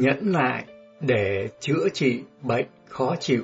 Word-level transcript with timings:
nhẫn 0.00 0.32
nại 0.32 0.64
để 1.00 1.48
chữa 1.60 1.88
trị 1.92 2.22
bệnh 2.42 2.66
khó 2.88 3.16
chịu. 3.20 3.42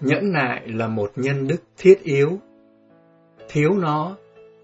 Nhẫn 0.00 0.32
nại 0.32 0.68
là 0.68 0.88
một 0.88 1.12
nhân 1.16 1.48
đức 1.48 1.62
thiết 1.78 2.02
yếu. 2.02 2.38
Thiếu 3.48 3.70
nó, 3.74 4.16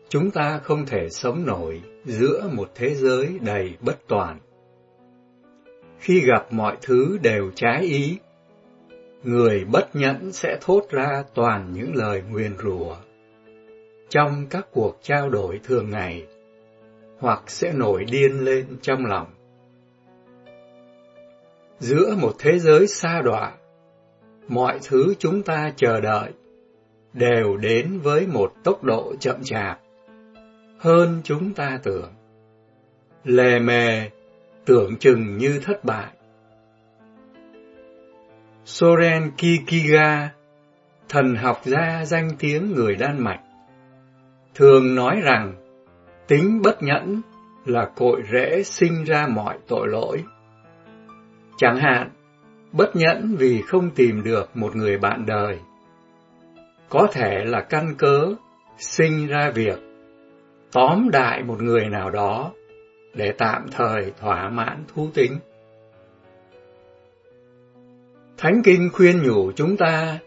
chúng 0.09 0.31
ta 0.31 0.61
không 0.63 0.87
thể 0.87 1.09
sống 1.11 1.47
nổi 1.47 1.83
giữa 2.05 2.49
một 2.53 2.71
thế 2.75 2.95
giới 2.95 3.39
đầy 3.41 3.77
bất 3.81 3.99
toàn. 4.09 4.39
Khi 5.99 6.21
gặp 6.21 6.47
mọi 6.51 6.77
thứ 6.83 7.19
đều 7.23 7.51
trái 7.55 7.83
ý, 7.83 8.19
người 9.23 9.65
bất 9.65 9.97
nhẫn 9.97 10.33
sẽ 10.33 10.59
thốt 10.61 10.83
ra 10.91 11.25
toàn 11.35 11.73
những 11.73 11.95
lời 11.95 12.23
nguyền 12.31 12.57
rủa. 12.59 12.97
Trong 14.09 14.47
các 14.51 14.67
cuộc 14.73 14.99
trao 15.03 15.31
đổi 15.31 15.61
thường 15.65 15.91
ngày, 15.91 16.27
hoặc 17.21 17.43
sẽ 17.47 17.73
nổi 17.73 18.05
điên 18.05 18.41
lên 18.41 18.67
trong 18.83 19.07
lòng. 19.07 19.27
Giữa 21.79 22.15
một 22.21 22.33
thế 22.39 22.59
giới 22.59 22.87
xa 22.87 23.23
đọa, 23.25 23.53
mọi 24.49 24.79
thứ 24.89 25.15
chúng 25.19 25.43
ta 25.43 25.73
chờ 25.77 26.01
đợi 26.01 26.31
đều 27.13 27.57
đến 27.57 28.01
với 28.03 28.27
một 28.27 28.53
tốc 28.65 28.85
độ 28.85 29.15
chậm 29.21 29.37
chạp 29.43 29.81
hơn 30.81 31.21
chúng 31.25 31.55
ta 31.55 31.79
tưởng. 31.83 32.13
Lề 33.25 33.59
mề, 33.59 34.11
tưởng 34.67 34.97
chừng 34.97 35.39
như 35.39 35.61
thất 35.65 35.85
bại. 35.85 36.13
Soren 38.65 39.31
Kikiga, 39.31 40.33
thần 41.09 41.35
học 41.37 41.61
gia 41.65 42.05
danh 42.05 42.31
tiếng 42.39 42.73
người 42.75 42.97
Đan 42.97 43.25
Mạch, 43.25 43.41
thường 44.55 44.95
nói 44.95 45.21
rằng 45.25 45.55
tính 46.31 46.61
bất 46.63 46.83
nhẫn 46.83 47.21
là 47.65 47.91
cội 47.97 48.23
rễ 48.33 48.63
sinh 48.63 49.05
ra 49.05 49.27
mọi 49.27 49.59
tội 49.69 49.89
lỗi. 49.89 50.25
Chẳng 51.57 51.77
hạn, 51.77 52.11
bất 52.73 52.97
nhẫn 52.97 53.37
vì 53.39 53.63
không 53.63 53.91
tìm 53.91 54.23
được 54.25 54.57
một 54.57 54.77
người 54.77 54.99
bạn 54.99 55.27
đời. 55.27 55.59
Có 56.89 57.09
thể 57.13 57.45
là 57.45 57.61
căn 57.61 57.95
cớ 57.99 58.35
sinh 58.79 59.27
ra 59.27 59.51
việc 59.55 59.79
tóm 60.73 61.09
đại 61.13 61.43
một 61.43 61.63
người 61.63 61.89
nào 61.89 62.11
đó 62.11 62.53
để 63.15 63.33
tạm 63.39 63.67
thời 63.73 64.13
thỏa 64.21 64.49
mãn 64.49 64.85
thú 64.95 65.09
tính. 65.15 65.39
Thánh 68.39 68.63
Kinh 68.65 68.91
khuyên 68.93 69.23
nhủ 69.23 69.53
chúng 69.53 69.77
ta 69.77 70.19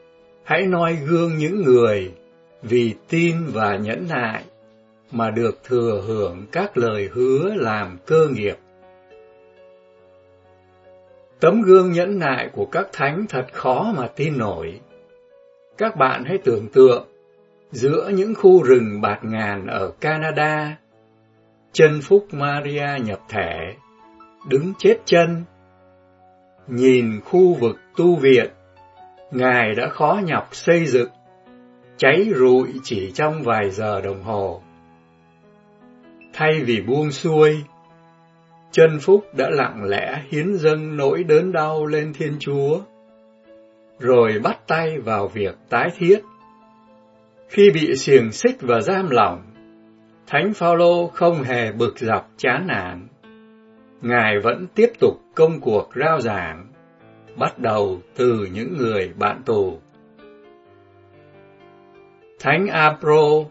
hãy 0.43 0.67
noi 0.67 0.95
gương 0.95 1.37
những 1.37 1.61
người 1.61 2.13
vì 2.61 2.95
tin 3.09 3.35
và 3.53 3.77
nhẫn 3.77 4.07
nại 4.09 4.43
mà 5.11 5.31
được 5.31 5.63
thừa 5.63 6.03
hưởng 6.07 6.45
các 6.51 6.77
lời 6.77 7.09
hứa 7.13 7.53
làm 7.55 7.97
cơ 8.05 8.27
nghiệp. 8.27 8.55
Tấm 11.39 11.61
gương 11.61 11.91
nhẫn 11.91 12.19
nại 12.19 12.49
của 12.53 12.65
các 12.65 12.87
thánh 12.93 13.25
thật 13.29 13.45
khó 13.53 13.93
mà 13.97 14.07
tin 14.07 14.37
nổi. 14.37 14.79
Các 15.77 15.95
bạn 15.95 16.23
hãy 16.25 16.37
tưởng 16.43 16.67
tượng 16.73 17.07
giữa 17.71 18.11
những 18.15 18.35
khu 18.35 18.63
rừng 18.63 19.01
bạt 19.01 19.23
ngàn 19.23 19.67
ở 19.67 19.91
Canada, 19.99 20.77
chân 21.71 22.01
Phúc 22.03 22.27
Maria 22.31 22.87
nhập 23.05 23.19
thể, 23.29 23.73
đứng 24.49 24.73
chết 24.77 24.97
chân, 25.05 25.43
nhìn 26.67 27.21
khu 27.25 27.53
vực 27.53 27.75
tu 27.97 28.15
viện, 28.15 28.49
Ngài 29.33 29.75
đã 29.75 29.89
khó 29.89 30.19
nhọc 30.23 30.47
xây 30.51 30.85
dựng, 30.85 31.09
cháy 31.97 32.25
rụi 32.35 32.73
chỉ 32.83 33.11
trong 33.15 33.43
vài 33.43 33.69
giờ 33.69 34.01
đồng 34.01 34.23
hồ. 34.23 34.61
Thay 36.33 36.63
vì 36.65 36.81
buông 36.81 37.11
xuôi, 37.11 37.63
chân 38.71 38.99
Phúc 39.01 39.25
đã 39.37 39.49
lặng 39.49 39.83
lẽ 39.83 40.21
hiến 40.29 40.55
dâng 40.55 40.97
nỗi 40.97 41.23
đớn 41.23 41.51
đau 41.51 41.85
lên 41.85 42.13
Thiên 42.13 42.35
Chúa, 42.39 42.79
rồi 43.99 44.39
bắt 44.43 44.59
tay 44.67 44.99
vào 44.99 45.27
việc 45.27 45.55
tái 45.69 45.89
thiết 45.97 46.19
khi 47.49 47.71
bị 47.71 47.95
xiềng 47.95 48.31
xích 48.31 48.55
và 48.61 48.81
giam 48.81 49.09
lỏng, 49.09 49.41
Thánh 50.27 50.53
Phaolô 50.53 51.07
không 51.07 51.43
hề 51.43 51.71
bực 51.71 51.99
dọc 51.99 52.29
chán 52.37 52.67
nản. 52.67 53.07
Ngài 54.01 54.39
vẫn 54.39 54.67
tiếp 54.75 54.91
tục 54.99 55.13
công 55.35 55.59
cuộc 55.59 55.89
rao 55.95 56.21
giảng, 56.21 56.67
bắt 57.37 57.59
đầu 57.59 58.01
từ 58.15 58.47
những 58.53 58.77
người 58.77 59.13
bạn 59.19 59.41
tù. 59.45 59.79
Thánh 62.39 62.67
Apro 62.67 63.43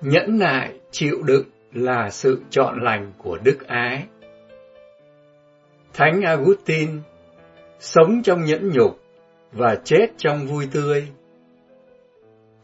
Nhẫn 0.00 0.38
nại, 0.38 0.72
chịu 0.90 1.22
đựng 1.22 1.46
là 1.72 2.10
sự 2.10 2.42
chọn 2.50 2.82
lành 2.82 3.12
của 3.18 3.38
đức 3.44 3.66
ái. 3.66 4.04
Thánh 5.94 6.22
Augustine 6.22 6.92
sống 7.78 8.22
trong 8.22 8.44
nhẫn 8.44 8.70
nhục 8.70 9.00
và 9.52 9.76
chết 9.84 10.06
trong 10.16 10.46
vui 10.46 10.68
tươi. 10.72 11.08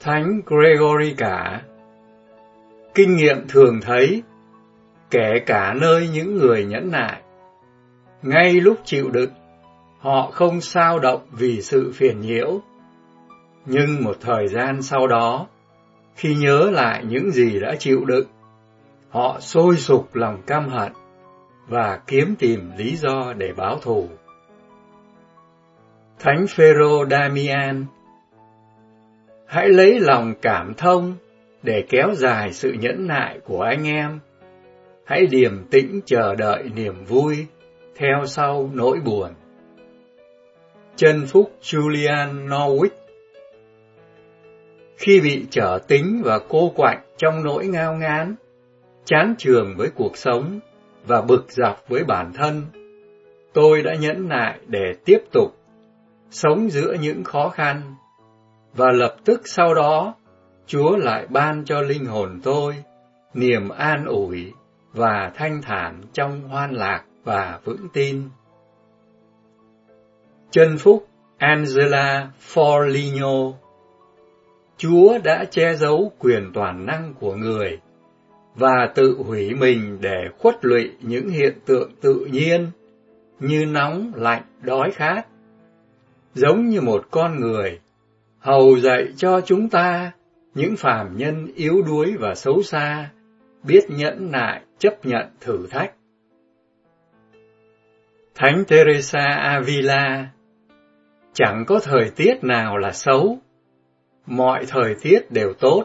Thánh 0.00 0.40
Gregory 0.46 1.14
cả. 1.18 1.62
Kinh 2.94 3.16
nghiệm 3.16 3.48
thường 3.48 3.80
thấy, 3.82 4.22
kể 5.10 5.30
cả 5.46 5.74
nơi 5.80 6.08
những 6.08 6.36
người 6.36 6.64
nhẫn 6.64 6.90
nại, 6.90 7.22
ngay 8.22 8.52
lúc 8.52 8.78
chịu 8.84 9.10
đựng, 9.10 9.30
họ 9.98 10.30
không 10.30 10.60
sao 10.60 10.98
động 10.98 11.20
vì 11.32 11.62
sự 11.62 11.92
phiền 11.94 12.20
nhiễu. 12.20 12.60
Nhưng 13.66 14.04
một 14.04 14.16
thời 14.20 14.48
gian 14.48 14.82
sau 14.82 15.06
đó, 15.06 15.46
khi 16.16 16.34
nhớ 16.34 16.70
lại 16.72 17.04
những 17.08 17.30
gì 17.30 17.60
đã 17.60 17.74
chịu 17.78 18.04
đựng, 18.04 18.26
họ 19.10 19.40
sôi 19.40 19.76
sục 19.76 20.14
lòng 20.14 20.42
căm 20.46 20.68
hận 20.68 20.92
và 21.68 22.00
kiếm 22.06 22.34
tìm 22.38 22.70
lý 22.76 22.96
do 22.96 23.32
để 23.36 23.52
báo 23.56 23.78
thù. 23.82 24.08
Thánh 26.18 26.46
Phêrô 26.46 27.06
Damian 27.10 27.86
Hãy 29.46 29.68
lấy 29.68 30.00
lòng 30.00 30.34
cảm 30.42 30.74
thông 30.74 31.14
để 31.62 31.84
kéo 31.88 32.14
dài 32.14 32.52
sự 32.52 32.72
nhẫn 32.80 33.06
nại 33.06 33.38
của 33.44 33.62
anh 33.62 33.86
em. 33.86 34.20
Hãy 35.04 35.26
điềm 35.26 35.64
tĩnh 35.70 36.00
chờ 36.06 36.34
đợi 36.34 36.70
niềm 36.74 37.04
vui, 37.04 37.46
theo 37.96 38.26
sau 38.26 38.70
nỗi 38.74 38.98
buồn. 39.04 39.30
Chân 40.96 41.26
Phúc 41.26 41.52
Julian 41.62 42.48
Norwich 42.48 43.01
khi 45.02 45.20
bị 45.20 45.46
trở 45.50 45.78
tính 45.88 46.22
và 46.24 46.38
cô 46.48 46.72
quạnh 46.76 47.00
trong 47.16 47.44
nỗi 47.44 47.66
ngao 47.66 47.94
ngán, 47.94 48.34
chán 49.04 49.34
trường 49.38 49.74
với 49.76 49.90
cuộc 49.94 50.16
sống 50.16 50.60
và 51.06 51.22
bực 51.22 51.44
dọc 51.48 51.88
với 51.88 52.04
bản 52.04 52.32
thân, 52.34 52.62
tôi 53.52 53.82
đã 53.82 53.94
nhẫn 53.94 54.28
nại 54.28 54.58
để 54.66 54.94
tiếp 55.04 55.18
tục 55.32 55.56
sống 56.30 56.70
giữa 56.70 56.94
những 57.00 57.24
khó 57.24 57.48
khăn 57.48 57.94
và 58.74 58.90
lập 58.90 59.16
tức 59.24 59.40
sau 59.44 59.74
đó, 59.74 60.14
Chúa 60.66 60.96
lại 60.96 61.26
ban 61.30 61.64
cho 61.64 61.80
linh 61.80 62.04
hồn 62.04 62.40
tôi 62.42 62.74
niềm 63.34 63.68
an 63.68 64.04
ủi 64.06 64.52
và 64.92 65.32
thanh 65.34 65.62
thản 65.62 66.00
trong 66.12 66.48
hoan 66.48 66.72
lạc 66.72 67.04
và 67.24 67.60
vững 67.64 67.88
tin. 67.92 68.22
Chân 70.50 70.78
phúc 70.78 71.06
Angela 71.38 72.28
Forlino 72.54 73.52
Chúa 74.82 75.18
đã 75.24 75.44
che 75.50 75.74
giấu 75.74 76.12
quyền 76.18 76.50
toàn 76.54 76.86
năng 76.86 77.14
của 77.20 77.34
người 77.34 77.80
và 78.54 78.92
tự 78.94 79.16
hủy 79.26 79.54
mình 79.54 79.98
để 80.00 80.28
khuất 80.38 80.64
lụy 80.64 80.90
những 81.00 81.28
hiện 81.28 81.58
tượng 81.66 81.90
tự 82.00 82.26
nhiên 82.32 82.70
như 83.40 83.66
nóng, 83.66 84.12
lạnh, 84.14 84.42
đói 84.62 84.90
khát. 84.90 85.26
Giống 86.34 86.68
như 86.68 86.80
một 86.80 87.04
con 87.10 87.40
người 87.40 87.80
hầu 88.38 88.78
dạy 88.78 89.12
cho 89.16 89.40
chúng 89.40 89.68
ta, 89.68 90.12
những 90.54 90.76
phàm 90.76 91.16
nhân 91.16 91.46
yếu 91.54 91.82
đuối 91.82 92.16
và 92.20 92.34
xấu 92.34 92.62
xa, 92.62 93.10
biết 93.62 93.84
nhẫn 93.88 94.30
nại 94.30 94.62
chấp 94.78 95.06
nhận 95.06 95.26
thử 95.40 95.66
thách. 95.70 95.92
Thánh 98.34 98.64
Teresa 98.68 99.26
Avila 99.42 100.28
Chẳng 101.32 101.64
có 101.66 101.80
thời 101.82 102.10
tiết 102.16 102.44
nào 102.44 102.78
là 102.78 102.92
xấu, 102.92 103.38
mọi 104.26 104.64
thời 104.68 104.94
tiết 105.02 105.30
đều 105.30 105.52
tốt, 105.52 105.84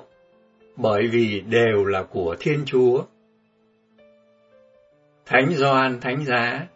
bởi 0.75 1.07
vì 1.07 1.41
đều 1.41 1.85
là 1.85 2.03
của 2.03 2.35
Thiên 2.39 2.63
Chúa. 2.65 3.03
Thánh 5.25 5.53
Gioan 5.53 5.99
Thánh 5.99 6.25
Giá 6.25 6.67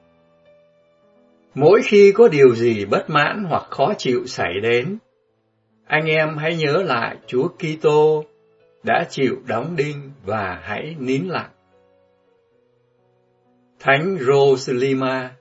Mỗi 1.53 1.81
khi 1.83 2.11
có 2.11 2.27
điều 2.27 2.55
gì 2.55 2.85
bất 2.85 3.09
mãn 3.09 3.43
hoặc 3.49 3.63
khó 3.69 3.93
chịu 3.97 4.25
xảy 4.27 4.59
đến, 4.63 4.97
anh 5.85 6.05
em 6.05 6.37
hãy 6.37 6.55
nhớ 6.55 6.83
lại 6.85 7.17
Chúa 7.27 7.47
Kitô 7.47 8.23
đã 8.83 9.05
chịu 9.09 9.35
đóng 9.47 9.75
đinh 9.75 10.11
và 10.25 10.59
hãy 10.63 10.95
nín 10.99 11.23
lặng. 11.27 11.49
Thánh 13.79 14.17
Rosalima 14.19 15.31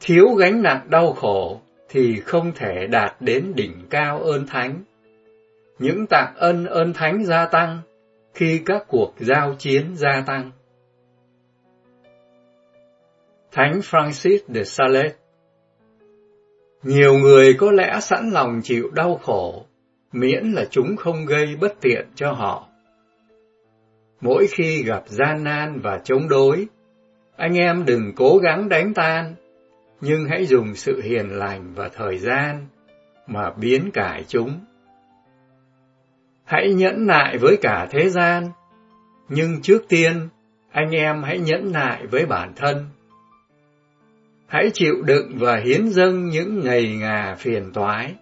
Thiếu 0.00 0.28
gánh 0.34 0.62
nặng 0.62 0.86
đau 0.90 1.12
khổ 1.12 1.60
thì 1.92 2.20
không 2.20 2.52
thể 2.54 2.86
đạt 2.86 3.16
đến 3.20 3.52
đỉnh 3.56 3.86
cao 3.90 4.22
ơn 4.22 4.46
thánh. 4.46 4.82
Những 5.78 6.06
tạng 6.06 6.34
ân 6.36 6.66
ơn 6.66 6.92
thánh 6.92 7.24
gia 7.24 7.46
tăng 7.46 7.78
khi 8.34 8.62
các 8.66 8.84
cuộc 8.88 9.14
giao 9.18 9.54
chiến 9.58 9.96
gia 9.96 10.22
tăng. 10.26 10.50
Thánh 13.52 13.80
Francis 13.80 14.38
de 14.48 14.64
Sales 14.64 15.12
Nhiều 16.82 17.18
người 17.18 17.54
có 17.54 17.70
lẽ 17.70 17.98
sẵn 18.00 18.30
lòng 18.30 18.60
chịu 18.62 18.90
đau 18.94 19.16
khổ, 19.22 19.66
miễn 20.12 20.52
là 20.52 20.64
chúng 20.70 20.96
không 20.96 21.26
gây 21.26 21.56
bất 21.60 21.80
tiện 21.80 22.06
cho 22.14 22.32
họ. 22.32 22.68
Mỗi 24.20 24.46
khi 24.50 24.82
gặp 24.82 25.02
gian 25.06 25.44
nan 25.44 25.80
và 25.80 26.00
chống 26.04 26.28
đối, 26.28 26.66
anh 27.36 27.54
em 27.54 27.84
đừng 27.86 28.12
cố 28.16 28.38
gắng 28.38 28.68
đánh 28.68 28.94
tan, 28.94 29.34
nhưng 30.04 30.24
hãy 30.28 30.46
dùng 30.46 30.74
sự 30.74 31.00
hiền 31.02 31.28
lành 31.28 31.74
và 31.74 31.88
thời 31.88 32.18
gian 32.18 32.66
mà 33.26 33.50
biến 33.56 33.90
cải 33.94 34.24
chúng. 34.28 34.60
Hãy 36.44 36.74
nhẫn 36.74 37.06
nại 37.06 37.38
với 37.38 37.56
cả 37.62 37.86
thế 37.90 38.08
gian, 38.08 38.50
nhưng 39.28 39.62
trước 39.62 39.88
tiên 39.88 40.28
anh 40.72 40.90
em 40.90 41.22
hãy 41.22 41.38
nhẫn 41.38 41.72
nại 41.72 42.06
với 42.06 42.26
bản 42.26 42.52
thân. 42.56 42.86
Hãy 44.46 44.70
chịu 44.74 44.94
đựng 45.04 45.38
và 45.38 45.56
hiến 45.56 45.88
dâng 45.88 46.28
những 46.28 46.60
ngày 46.64 46.96
ngà 47.00 47.34
phiền 47.38 47.72
toái. 47.72 48.14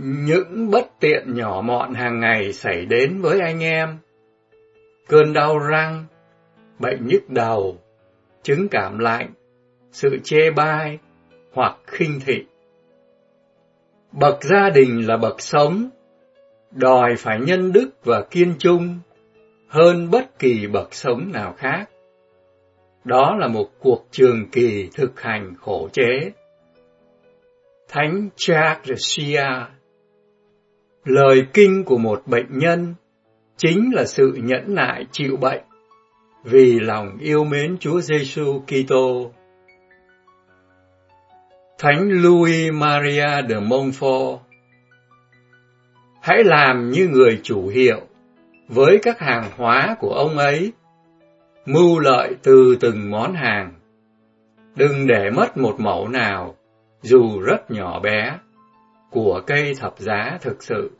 Những 0.00 0.70
bất 0.70 0.86
tiện 1.00 1.34
nhỏ 1.34 1.62
mọn 1.64 1.94
hàng 1.94 2.20
ngày 2.20 2.52
xảy 2.52 2.86
đến 2.86 3.20
với 3.20 3.40
anh 3.40 3.62
em. 3.62 3.98
Cơn 5.08 5.32
đau 5.32 5.58
răng, 5.58 6.04
bệnh 6.78 7.06
nhức 7.06 7.30
đầu, 7.30 7.78
chứng 8.42 8.68
cảm 8.68 8.98
lạnh, 8.98 9.30
sự 9.92 10.18
chê 10.24 10.50
bai 10.50 10.98
hoặc 11.52 11.76
khinh 11.86 12.20
thị. 12.26 12.44
Bậc 14.12 14.42
gia 14.42 14.70
đình 14.70 15.06
là 15.06 15.16
bậc 15.16 15.40
sống, 15.40 15.90
đòi 16.70 17.14
phải 17.18 17.40
nhân 17.40 17.72
đức 17.72 17.90
và 18.04 18.22
kiên 18.30 18.54
trung 18.58 18.98
hơn 19.68 20.10
bất 20.10 20.38
kỳ 20.38 20.66
bậc 20.66 20.94
sống 20.94 21.32
nào 21.32 21.54
khác. 21.58 21.84
Đó 23.04 23.36
là 23.38 23.48
một 23.48 23.70
cuộc 23.78 24.06
trường 24.10 24.48
kỳ 24.52 24.88
thực 24.94 25.20
hành 25.20 25.54
khổ 25.60 25.88
chế. 25.92 26.32
Thánh 27.88 28.28
Charles 28.36 29.20
Lời 31.04 31.46
kinh 31.52 31.84
của 31.84 31.98
một 31.98 32.22
bệnh 32.26 32.58
nhân 32.58 32.94
chính 33.56 33.90
là 33.94 34.04
sự 34.04 34.38
nhẫn 34.42 34.74
nại 34.74 35.06
chịu 35.12 35.36
bệnh 35.36 35.62
vì 36.44 36.80
lòng 36.80 37.18
yêu 37.20 37.44
mến 37.44 37.76
Chúa 37.80 38.00
Giêsu 38.00 38.60
Kitô. 38.66 39.30
Thánh 41.82 42.08
Louis 42.08 42.72
Maria 42.72 43.42
de 43.48 43.60
Montfort 43.60 44.38
Hãy 46.20 46.44
làm 46.44 46.90
như 46.90 47.08
người 47.08 47.40
chủ 47.42 47.68
hiệu 47.68 48.00
với 48.68 48.98
các 49.02 49.18
hàng 49.18 49.50
hóa 49.56 49.96
của 49.98 50.10
ông 50.10 50.38
ấy, 50.38 50.72
mưu 51.66 51.98
lợi 51.98 52.36
từ 52.42 52.76
từng 52.80 53.10
món 53.10 53.34
hàng. 53.34 53.72
Đừng 54.74 55.06
để 55.06 55.30
mất 55.30 55.56
một 55.56 55.80
mẫu 55.80 56.08
nào, 56.08 56.54
dù 57.02 57.40
rất 57.40 57.70
nhỏ 57.70 58.00
bé, 58.00 58.38
của 59.10 59.42
cây 59.46 59.74
thập 59.80 59.98
giá 59.98 60.38
thực 60.40 60.62
sự. 60.62 60.90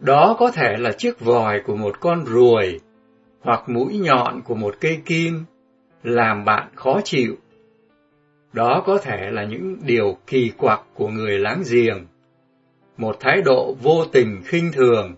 Đó 0.00 0.36
có 0.38 0.50
thể 0.50 0.76
là 0.78 0.92
chiếc 0.92 1.20
vòi 1.20 1.60
của 1.66 1.76
một 1.76 2.00
con 2.00 2.24
ruồi, 2.24 2.80
hoặc 3.40 3.68
mũi 3.68 3.98
nhọn 3.98 4.42
của 4.42 4.54
một 4.54 4.74
cây 4.80 5.02
kim, 5.06 5.44
làm 6.02 6.44
bạn 6.44 6.68
khó 6.74 7.00
chịu. 7.04 7.36
Đó 8.54 8.82
có 8.86 8.98
thể 8.98 9.30
là 9.30 9.44
những 9.44 9.76
điều 9.82 10.16
kỳ 10.26 10.52
quặc 10.58 10.80
của 10.94 11.08
người 11.08 11.38
láng 11.38 11.62
giềng, 11.70 12.06
một 12.96 13.16
thái 13.20 13.42
độ 13.44 13.74
vô 13.82 14.04
tình 14.12 14.42
khinh 14.44 14.72
thường, 14.72 15.14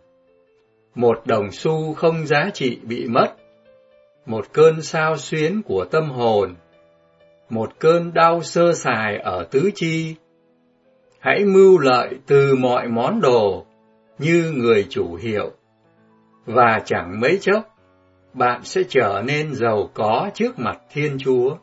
một 0.94 1.26
đồng 1.26 1.50
xu 1.52 1.94
không 1.94 2.26
giá 2.26 2.50
trị 2.54 2.78
bị 2.82 3.06
mất, 3.06 3.34
một 4.26 4.52
cơn 4.52 4.82
sao 4.82 5.16
xuyến 5.16 5.62
của 5.62 5.84
tâm 5.84 6.10
hồn, 6.10 6.54
một 7.50 7.70
cơn 7.78 8.14
đau 8.14 8.42
sơ 8.42 8.72
sài 8.72 9.18
ở 9.18 9.46
tứ 9.50 9.70
chi. 9.74 10.14
Hãy 11.20 11.44
mưu 11.44 11.78
lợi 11.78 12.14
từ 12.26 12.54
mọi 12.54 12.88
món 12.88 13.20
đồ 13.20 13.66
như 14.18 14.52
người 14.56 14.86
chủ 14.90 15.14
hiệu, 15.14 15.50
và 16.46 16.82
chẳng 16.84 17.20
mấy 17.20 17.38
chốc 17.40 17.76
bạn 18.34 18.60
sẽ 18.64 18.82
trở 18.88 19.22
nên 19.26 19.54
giàu 19.54 19.90
có 19.94 20.30
trước 20.34 20.58
mặt 20.58 20.78
Thiên 20.92 21.16
Chúa. 21.18 21.56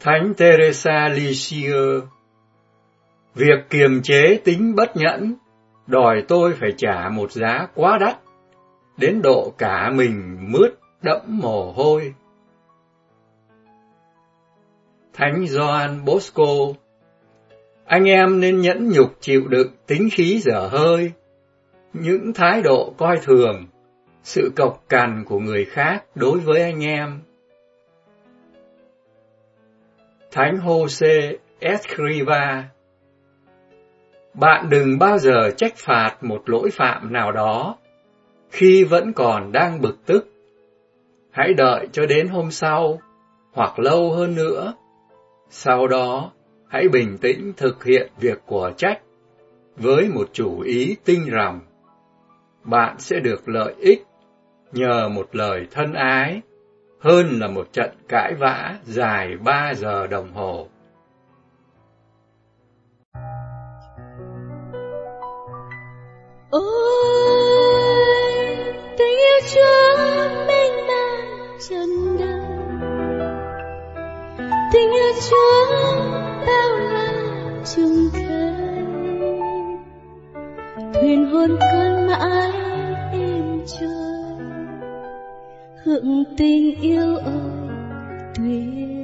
Thánh 0.00 0.32
Teresa 0.36 1.08
Lisieux 1.08 2.04
Việc 3.34 3.70
kiềm 3.70 4.02
chế 4.02 4.40
tính 4.44 4.74
bất 4.74 4.96
nhẫn 4.96 5.34
đòi 5.86 6.24
tôi 6.28 6.54
phải 6.54 6.72
trả 6.76 7.08
một 7.08 7.32
giá 7.32 7.66
quá 7.74 7.98
đắt, 8.00 8.18
đến 8.96 9.22
độ 9.22 9.52
cả 9.58 9.90
mình 9.94 10.38
mướt 10.52 10.78
đẫm 11.02 11.20
mồ 11.26 11.72
hôi. 11.72 12.14
Thánh 15.12 15.46
Gioan 15.46 16.04
Bosco 16.04 16.44
Anh 17.84 18.04
em 18.04 18.40
nên 18.40 18.60
nhẫn 18.60 18.88
nhục 18.88 19.16
chịu 19.20 19.48
đựng 19.48 19.72
tính 19.86 20.08
khí 20.12 20.38
dở 20.38 20.68
hơi, 20.72 21.12
những 21.92 22.32
thái 22.34 22.62
độ 22.62 22.94
coi 22.98 23.16
thường, 23.22 23.66
sự 24.22 24.52
cộc 24.56 24.84
cằn 24.88 25.24
của 25.24 25.38
người 25.38 25.64
khác 25.64 26.04
đối 26.14 26.38
với 26.38 26.62
anh 26.62 26.84
em. 26.84 27.20
Thánh 30.30 30.58
Jose 30.64 31.36
Escriva 31.58 32.64
Bạn 34.34 34.70
đừng 34.70 34.98
bao 34.98 35.18
giờ 35.18 35.50
trách 35.56 35.76
phạt 35.76 36.16
một 36.20 36.50
lỗi 36.50 36.70
phạm 36.72 37.12
nào 37.12 37.32
đó 37.32 37.76
khi 38.50 38.84
vẫn 38.84 39.12
còn 39.12 39.52
đang 39.52 39.80
bực 39.80 40.06
tức. 40.06 40.28
Hãy 41.30 41.54
đợi 41.54 41.88
cho 41.92 42.06
đến 42.06 42.28
hôm 42.28 42.50
sau, 42.50 43.00
hoặc 43.52 43.78
lâu 43.78 44.12
hơn 44.12 44.34
nữa. 44.34 44.74
Sau 45.50 45.88
đó, 45.88 46.32
hãy 46.68 46.88
bình 46.88 47.18
tĩnh 47.18 47.52
thực 47.56 47.84
hiện 47.84 48.10
việc 48.20 48.38
của 48.46 48.72
trách 48.76 49.00
với 49.76 50.08
một 50.08 50.28
chủ 50.32 50.60
ý 50.60 50.96
tinh 51.04 51.28
rằm. 51.30 51.60
Bạn 52.64 52.94
sẽ 52.98 53.20
được 53.20 53.48
lợi 53.48 53.74
ích 53.78 54.04
nhờ 54.72 55.08
một 55.08 55.28
lời 55.32 55.66
thân 55.70 55.92
ái 55.92 56.40
hơn 57.00 57.38
là 57.40 57.48
một 57.48 57.72
trận 57.72 57.90
cãi 58.08 58.34
vã 58.34 58.74
dài 58.84 59.36
ba 59.44 59.74
giờ 59.74 60.06
đồng 60.06 60.32
hồ. 60.34 60.68
Ôi, 66.50 66.64
tình 68.98 69.16
yêu 69.18 69.40
Chúa 69.54 69.96
mênh 70.46 70.86
mang 70.86 71.58
trần 71.70 72.16
đời, 72.18 72.40
tình 74.72 74.90
yêu 74.90 75.12
Chúa 75.30 75.66
bao 76.46 76.78
la 76.78 77.12
chung 77.74 78.10
thời, 78.12 78.52
thuyền 80.94 81.30
hôn 81.30 81.58
con 81.60 82.06
mãi 82.06 82.52
êm 83.12 83.60
trôi, 83.66 83.97
hưởng 85.88 86.24
tình 86.36 86.80
yêu 86.80 87.16
ơi 87.16 87.68
tuyệt 88.34 88.97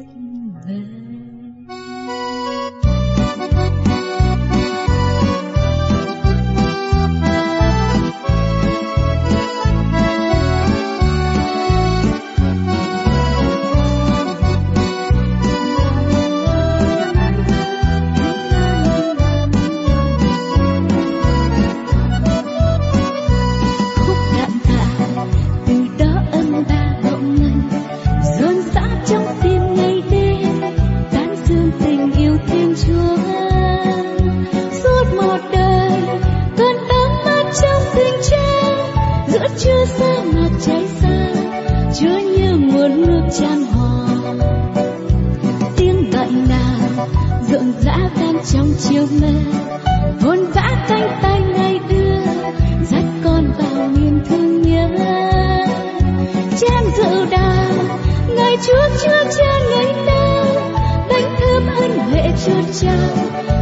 Thank 63.15 63.49
you. 63.49 63.54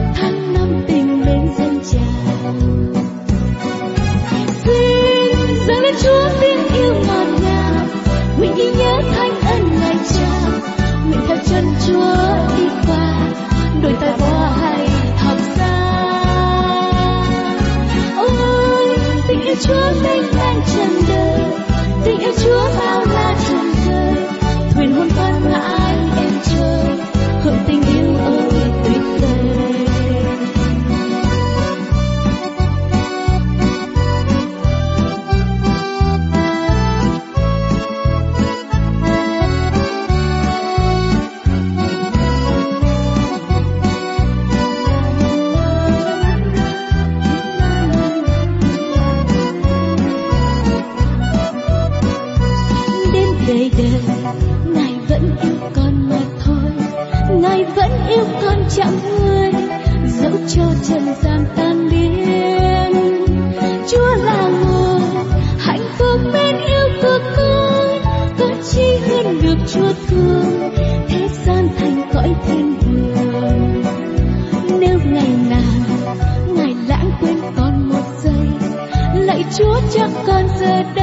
Con 55.74 56.08
mà 56.10 56.20
thôi. 56.44 56.72
Ngài 57.30 57.64
vẫn 57.64 57.90
yêu 58.08 58.24
con 58.42 58.64
chẳng 58.70 58.98
nguôi 59.02 59.52
dẫu 60.06 60.32
cho 60.48 60.62
trần 60.88 61.14
gian 61.22 61.44
tan 61.56 61.88
biến. 61.90 62.92
Chúa 63.90 64.14
là 64.24 64.48
nguồn 64.48 65.00
hạnh 65.58 65.84
phúc 65.98 66.20
bên 66.32 66.56
yêu 66.66 66.88
của 67.02 67.18
con, 67.36 67.88
có 68.38 68.46
chi 68.70 68.96
hơn 69.08 69.40
được 69.42 69.56
chúa 69.74 69.92
thương. 70.06 70.70
Thế 71.08 71.28
gian 71.46 71.68
thành 71.78 72.10
cõi 72.14 72.34
thiên 72.46 72.74
đường. 72.80 73.82
Nếu 74.80 74.98
ngày 75.04 75.30
nào 75.50 75.98
ngài 76.56 76.74
lãng 76.88 77.10
quên 77.20 77.36
con 77.56 77.88
một 77.88 78.04
giây, 78.22 78.70
lạy 79.14 79.44
chúa 79.58 79.80
cho 79.94 80.08
con 80.26 80.48
giờ 80.60 80.82
đây. 80.94 81.01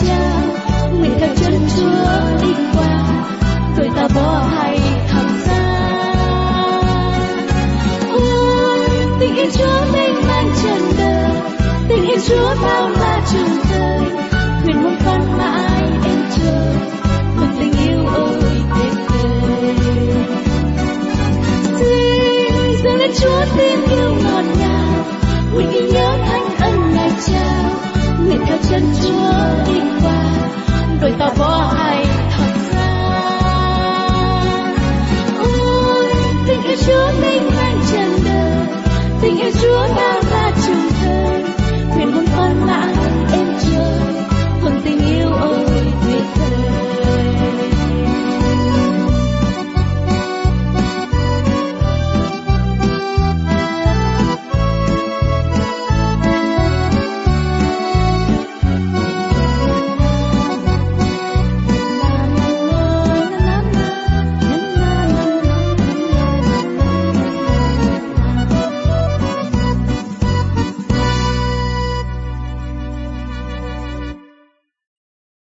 Cha. 0.00 0.42
Nguyện 0.98 1.12
theo 1.20 1.28
chân 1.40 1.54
chúa 1.76 2.42
đi 2.42 2.54
qua, 2.74 3.06
tuổi 3.76 3.88
ta 3.96 4.08
bỏ 4.14 4.44
hay 4.56 4.80
thật 5.08 5.26
xa. 5.44 5.62
Ôi, 8.12 8.80
tình 9.20 9.36
yêu 9.36 9.50
chúa 9.58 9.92
mênh 9.92 10.14
mang 10.28 10.50
trần 10.62 10.82
đời, 10.98 11.30
tình 11.88 12.06
yêu 12.06 12.18
chúa 12.28 12.54
bao 12.62 12.88
la 12.88 13.20
trường 13.32 13.58
đời. 13.70 14.00
Nguyện 14.64 14.82
hôn 14.82 14.96
con 15.04 15.38
mãi 15.38 15.82
em 16.04 16.24
chờ 16.36 16.74
một 17.36 17.46
tình 17.60 17.72
yêu 17.86 18.06
ôi 18.14 18.40
tuyệt 18.74 18.94
vời. 19.08 19.74
Xin 21.78 22.82
dâng 22.84 22.98
lên 22.98 23.10
chúa 23.20 23.44
tin 23.56 23.91